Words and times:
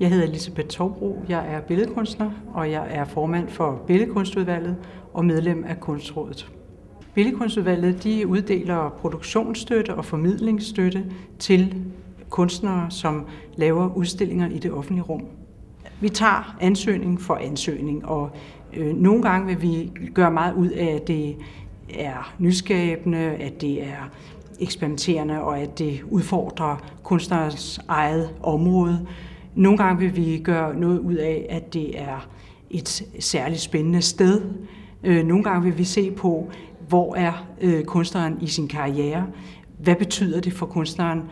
Jeg 0.00 0.10
hedder 0.10 0.26
Elisabeth 0.26 0.68
Torbro, 0.68 1.22
jeg 1.28 1.54
er 1.54 1.60
billedkunstner, 1.60 2.30
og 2.54 2.70
jeg 2.70 2.86
er 2.90 3.04
formand 3.04 3.48
for 3.48 3.82
Billedkunstudvalget 3.86 4.76
og 5.14 5.24
medlem 5.24 5.64
af 5.68 5.80
Kunstrådet. 5.80 6.52
Billedkunstudvalget 7.14 8.04
de 8.04 8.26
uddeler 8.26 8.90
produktionsstøtte 9.00 9.94
og 9.94 10.04
formidlingsstøtte 10.04 11.04
til 11.38 11.74
kunstnere, 12.28 12.90
som 12.90 13.26
laver 13.56 13.96
udstillinger 13.96 14.48
i 14.48 14.58
det 14.58 14.72
offentlige 14.72 15.02
rum. 15.02 15.24
Vi 16.00 16.08
tager 16.08 16.56
ansøgning 16.60 17.20
for 17.20 17.34
ansøgning, 17.34 18.06
og 18.06 18.30
øh, 18.76 18.96
nogle 18.96 19.22
gange 19.22 19.46
vil 19.46 19.62
vi 19.62 19.92
gøre 20.14 20.30
meget 20.30 20.54
ud 20.54 20.68
af, 20.68 20.86
at 20.86 21.08
det 21.08 21.36
er 21.94 22.34
nyskabende, 22.38 23.18
at 23.18 23.60
det 23.60 23.82
er 23.82 24.10
eksperimenterende, 24.60 25.42
og 25.42 25.58
at 25.58 25.78
det 25.78 26.00
udfordrer 26.10 26.76
kunstnerens 27.02 27.80
eget 27.88 28.30
område. 28.42 29.06
Nogle 29.58 29.78
gange 29.78 30.00
vil 30.00 30.16
vi 30.16 30.40
gøre 30.44 30.76
noget 30.76 30.98
ud 30.98 31.14
af, 31.14 31.46
at 31.50 31.74
det 31.74 32.00
er 32.00 32.28
et 32.70 33.02
særligt 33.18 33.60
spændende 33.60 34.02
sted. 34.02 34.42
Øh, 35.04 35.26
nogle 35.26 35.44
gange 35.44 35.62
vil 35.62 35.78
vi 35.78 35.84
se 35.84 36.10
på, 36.10 36.50
hvor 36.88 37.14
er 37.14 37.46
øh, 37.60 37.84
kunstneren 37.84 38.38
i 38.40 38.46
sin 38.46 38.68
karriere? 38.68 39.26
Hvad 39.78 39.94
betyder 39.96 40.40
det 40.40 40.52
for 40.52 40.66
kunstneren 40.66 41.22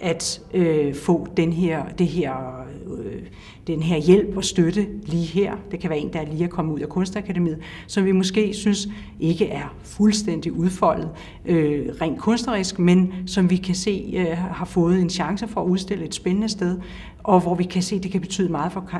at 0.00 0.40
øh, 0.54 0.94
få 0.94 1.26
den 1.36 1.52
her, 1.52 1.84
det 1.98 2.06
her, 2.06 2.66
den 3.66 3.82
her 3.82 3.96
hjælp 3.96 4.36
og 4.36 4.44
støtte 4.44 4.86
lige 5.04 5.26
her. 5.26 5.56
Det 5.70 5.80
kan 5.80 5.90
være 5.90 5.98
en, 5.98 6.12
der 6.12 6.24
lige 6.24 6.44
er 6.44 6.48
kommet 6.48 6.74
ud 6.74 6.80
af 6.80 6.88
Kunstakademiet, 6.88 7.58
som 7.86 8.04
vi 8.04 8.12
måske 8.12 8.54
synes 8.54 8.88
ikke 9.20 9.48
er 9.48 9.74
fuldstændig 9.84 10.52
udfoldet 10.52 11.08
øh, 11.46 11.86
rent 12.00 12.18
kunstnerisk, 12.18 12.78
men 12.78 13.12
som 13.26 13.50
vi 13.50 13.56
kan 13.56 13.74
se 13.74 14.14
øh, 14.16 14.36
har 14.36 14.64
fået 14.64 15.00
en 15.00 15.10
chance 15.10 15.48
for 15.48 15.60
at 15.60 15.66
udstille 15.66 16.04
et 16.04 16.14
spændende 16.14 16.48
sted, 16.48 16.78
og 17.22 17.40
hvor 17.40 17.54
vi 17.54 17.64
kan 17.64 17.82
se, 17.82 17.96
at 17.96 18.02
det 18.02 18.12
kan 18.12 18.20
betyde 18.20 18.48
meget 18.48 18.72
for, 18.72 18.90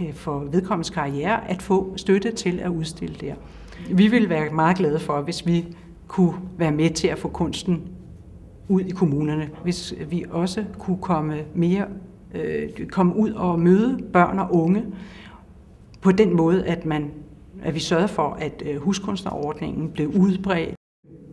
øh, 0.00 0.14
for 0.14 0.38
vedkommens 0.52 0.90
karriere 0.90 1.50
at 1.50 1.62
få 1.62 1.92
støtte 1.96 2.32
til 2.32 2.60
at 2.60 2.68
udstille 2.68 3.14
der. 3.20 3.34
Vi 3.90 4.08
ville 4.08 4.28
være 4.28 4.50
meget 4.50 4.76
glade 4.76 5.00
for, 5.00 5.20
hvis 5.20 5.46
vi 5.46 5.64
kunne 6.08 6.34
være 6.58 6.72
med 6.72 6.90
til 6.90 7.08
at 7.08 7.18
få 7.18 7.28
kunsten 7.28 7.82
ud 8.68 8.80
i 8.80 8.90
kommunerne, 8.90 9.50
hvis 9.62 9.94
vi 10.10 10.24
også 10.30 10.64
kunne 10.78 10.98
komme 11.00 11.36
mere 11.54 11.86
øh, 12.34 12.86
komme 12.86 13.16
ud 13.16 13.30
og 13.30 13.60
møde 13.60 13.98
børn 14.12 14.38
og 14.38 14.54
unge 14.54 14.84
på 16.00 16.12
den 16.12 16.36
måde, 16.36 16.66
at 16.66 16.86
man 16.86 17.10
at 17.64 17.74
vi 17.74 17.80
sørgede 17.80 18.08
for, 18.08 18.36
at 18.40 18.62
øh, 18.66 18.76
huskunstnerordningen 18.76 19.90
blev 19.90 20.08
udbredt. 20.08 20.74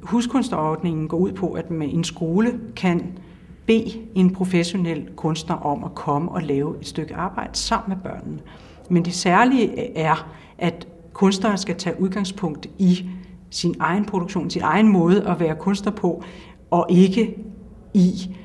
Huskunstnerordningen 0.03 1.07
går 1.07 1.17
ud 1.17 1.31
på, 1.31 1.51
at 1.51 1.71
man 1.71 1.89
en 1.89 2.03
skole 2.03 2.59
kan 2.75 3.17
bede 3.65 3.91
en 4.15 4.33
professionel 4.33 5.09
kunstner 5.15 5.55
om 5.55 5.83
at 5.83 5.95
komme 5.95 6.31
og 6.31 6.43
lave 6.43 6.79
et 6.79 6.87
stykke 6.87 7.15
arbejde 7.15 7.57
sammen 7.57 7.97
med 7.97 8.11
børnene. 8.11 8.39
Men 8.89 9.05
det 9.05 9.13
særlige 9.13 9.97
er, 9.97 10.31
at 10.57 10.87
kunstneren 11.13 11.57
skal 11.57 11.75
tage 11.75 12.01
udgangspunkt 12.01 12.69
i 12.77 13.09
sin 13.49 13.75
egen 13.79 14.05
produktion, 14.05 14.49
sin 14.49 14.61
egen 14.61 14.87
måde 14.87 15.27
at 15.27 15.39
være 15.39 15.55
kunstner 15.55 15.91
på, 15.91 16.23
og 16.71 16.87
ikke 16.89 17.37
i 17.93 18.35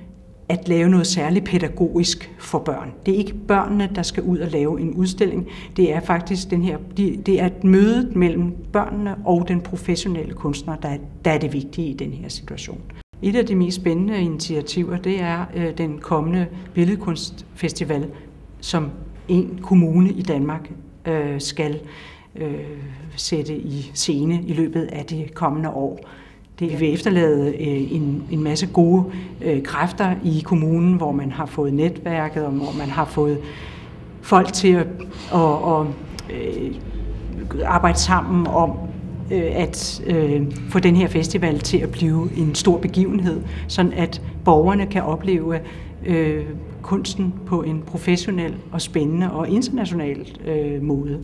at 0.48 0.68
lave 0.68 0.88
noget 0.88 1.06
særligt 1.06 1.44
pædagogisk 1.44 2.34
for 2.38 2.58
børn. 2.58 2.92
Det 3.06 3.14
er 3.14 3.18
ikke 3.18 3.34
børnene, 3.34 3.90
der 3.94 4.02
skal 4.02 4.22
ud 4.22 4.38
og 4.38 4.50
lave 4.50 4.80
en 4.80 4.94
udstilling. 4.94 5.46
Det 5.76 5.92
er 5.92 6.00
faktisk 6.00 6.50
den 6.50 6.62
her, 6.62 6.78
det 6.96 7.40
er 7.40 7.46
et 7.46 7.64
møde 7.64 8.12
mellem 8.14 8.54
børnene 8.72 9.16
og 9.24 9.48
den 9.48 9.60
professionelle 9.60 10.34
kunstner, 10.34 10.76
der 10.76 10.88
er, 10.88 10.98
der 11.24 11.30
er 11.30 11.38
det 11.38 11.52
vigtige 11.52 11.88
i 11.88 11.92
den 11.92 12.12
her 12.12 12.28
situation. 12.28 12.80
Et 13.22 13.36
af 13.36 13.46
de 13.46 13.54
mest 13.54 13.76
spændende 13.76 14.20
initiativer, 14.20 14.96
det 14.96 15.20
er 15.20 15.44
øh, 15.54 15.78
den 15.78 15.98
kommende 15.98 16.46
billedkunstfestival, 16.74 18.06
som 18.60 18.90
en 19.28 19.58
kommune 19.62 20.12
i 20.12 20.22
Danmark 20.22 20.72
øh, 21.06 21.40
skal 21.40 21.80
øh, 22.36 22.54
sætte 23.16 23.56
i 23.56 23.90
scene 23.94 24.42
i 24.46 24.52
løbet 24.52 24.82
af 24.92 25.04
det 25.04 25.34
kommende 25.34 25.70
år. 25.70 26.00
Det 26.58 26.80
vil 26.80 26.94
efterlade 26.94 27.48
øh, 27.48 27.92
en, 27.92 28.22
en 28.30 28.42
masse 28.42 28.66
gode 28.66 29.04
øh, 29.42 29.62
kræfter 29.62 30.14
i 30.24 30.42
kommunen, 30.44 30.94
hvor 30.94 31.12
man 31.12 31.32
har 31.32 31.46
fået 31.46 31.74
netværket, 31.74 32.44
og 32.44 32.52
hvor 32.52 32.78
man 32.78 32.88
har 32.88 33.04
fået 33.04 33.38
folk 34.20 34.52
til 34.52 34.68
at, 34.68 34.86
at, 35.34 35.40
at, 35.40 35.86
øh, 36.36 36.74
arbejde 37.64 37.98
sammen 37.98 38.46
om 38.46 38.72
at 39.30 40.02
få 40.70 40.78
den 40.78 40.96
her 40.96 41.08
festival 41.08 41.58
til 41.58 41.78
at 41.78 41.90
blive 41.90 42.28
en 42.36 42.54
stor 42.54 42.78
begivenhed, 42.78 43.40
sådan 43.68 43.92
at 43.92 44.22
borgerne 44.44 44.86
kan 44.86 45.02
opleve 45.02 45.60
kunsten 46.82 47.34
på 47.46 47.62
en 47.62 47.82
professionel 47.86 48.54
og 48.72 48.80
spændende 48.80 49.32
og 49.32 49.48
international 49.48 50.26
måde. 50.82 51.22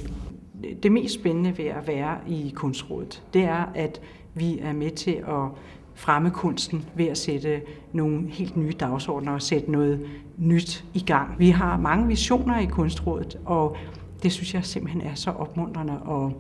Det 0.83 0.93
mest 0.93 1.15
spændende 1.15 1.59
ved 1.59 1.65
at 1.65 1.89
være 1.89 2.19
i 2.29 2.53
Kunstrådet, 2.55 3.23
det 3.35 3.43
er, 3.43 3.73
at 3.75 4.01
vi 4.35 4.59
er 4.59 4.73
med 4.73 4.91
til 4.91 5.11
at 5.11 5.49
fremme 5.95 6.31
kunsten 6.31 6.85
ved 6.95 7.07
at 7.07 7.19
sætte 7.19 7.61
nogle 7.93 8.29
helt 8.29 8.57
nye 8.57 8.73
dagsordner 8.73 9.33
og 9.33 9.43
sætte 9.43 9.71
noget 9.71 10.07
nyt 10.39 10.85
i 10.95 11.01
gang. 11.01 11.39
Vi 11.39 11.51
har 11.51 11.79
mange 11.79 12.07
visioner 12.07 12.61
i 12.61 12.67
Kunstrådet, 12.67 13.39
og 13.45 13.77
det 14.23 14.33
synes 14.33 14.55
jeg 14.55 14.65
simpelthen 14.65 15.03
er 15.03 15.15
så 15.15 15.31
opmuntrende 15.31 15.93
at 15.93 16.33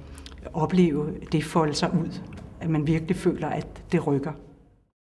opleve 0.52 1.14
det 1.32 1.44
folde 1.44 1.74
sig 1.74 1.90
ud, 1.94 2.20
at 2.60 2.70
man 2.70 2.86
virkelig 2.86 3.16
føler, 3.16 3.48
at 3.48 3.82
det 3.92 4.06
rykker. 4.06 4.32